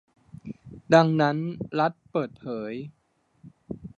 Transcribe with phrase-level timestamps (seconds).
[0.93, 1.37] ดังนั้น
[1.79, 2.73] รัฐเปิดเผย